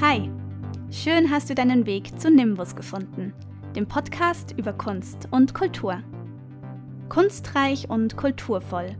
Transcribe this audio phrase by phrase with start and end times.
[0.00, 0.28] Hi,
[0.90, 3.32] schön hast du deinen Weg zu Nimbus gefunden,
[3.76, 6.02] dem Podcast über Kunst und Kultur.
[7.08, 8.96] Kunstreich und kulturvoll.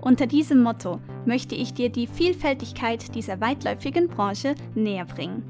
[0.00, 5.42] Unter diesem Motto möchte ich dir die Vielfältigkeit dieser weitläufigen Branche näher bringen.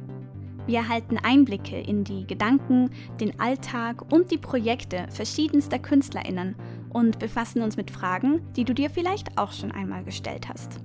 [0.66, 6.56] Wir erhalten Einblicke in die Gedanken, den Alltag und die Projekte verschiedenster Künstlerinnen
[6.88, 10.80] und befassen uns mit Fragen, die du dir vielleicht auch schon einmal gestellt hast.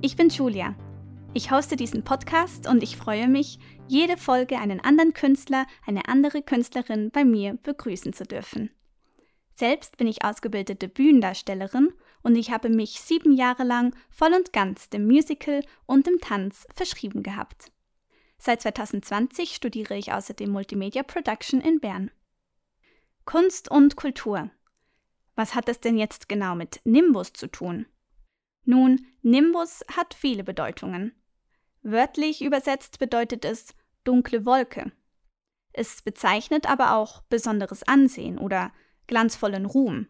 [0.00, 0.76] Ich bin Julia.
[1.32, 6.42] Ich hoste diesen Podcast und ich freue mich, jede Folge einen anderen Künstler, eine andere
[6.42, 8.70] Künstlerin bei mir begrüßen zu dürfen.
[9.52, 11.92] Selbst bin ich ausgebildete Bühnendarstellerin
[12.24, 16.66] und ich habe mich sieben Jahre lang voll und ganz dem Musical und dem Tanz
[16.74, 17.70] verschrieben gehabt.
[18.38, 22.10] Seit 2020 studiere ich außerdem Multimedia Production in Bern.
[23.24, 24.50] Kunst und Kultur.
[25.36, 27.86] Was hat es denn jetzt genau mit Nimbus zu tun?
[28.64, 31.12] Nun, Nimbus hat viele Bedeutungen.
[31.82, 34.92] Wörtlich übersetzt bedeutet es dunkle Wolke.
[35.72, 38.72] Es bezeichnet aber auch besonderes Ansehen oder
[39.06, 40.08] glanzvollen Ruhm,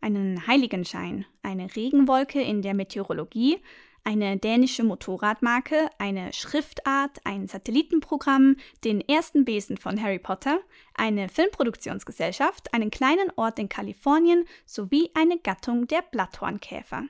[0.00, 3.58] einen Heiligenschein, eine Regenwolke in der Meteorologie,
[4.04, 10.60] eine dänische Motorradmarke, eine Schriftart, ein Satellitenprogramm, den ersten Besen von Harry Potter,
[10.94, 17.04] eine Filmproduktionsgesellschaft, einen kleinen Ort in Kalifornien sowie eine Gattung der Blatthornkäfer.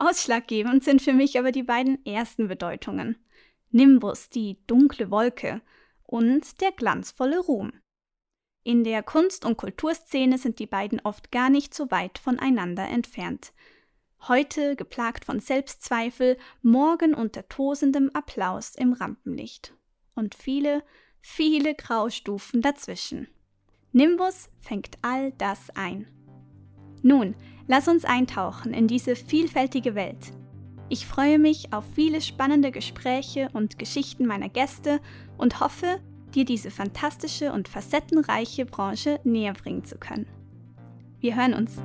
[0.00, 3.16] Ausschlaggebend sind für mich aber die beiden ersten Bedeutungen.
[3.70, 5.60] Nimbus, die dunkle Wolke,
[6.02, 7.72] und der glanzvolle Ruhm.
[8.64, 13.52] In der Kunst- und Kulturszene sind die beiden oft gar nicht so weit voneinander entfernt.
[14.26, 19.74] Heute geplagt von Selbstzweifel, morgen unter tosendem Applaus im Rampenlicht.
[20.14, 20.82] Und viele,
[21.20, 23.28] viele Graustufen dazwischen.
[23.92, 26.06] Nimbus fängt all das ein.
[27.02, 27.34] Nun,
[27.70, 30.32] lass uns eintauchen in diese vielfältige Welt.
[30.88, 34.98] Ich freue mich auf viele spannende Gespräche und Geschichten meiner Gäste
[35.38, 36.00] und hoffe,
[36.34, 40.26] dir diese fantastische und facettenreiche Branche näher bringen zu können.
[41.20, 41.80] Wir hören uns.